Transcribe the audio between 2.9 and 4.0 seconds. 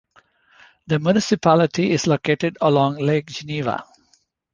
Lake Geneva.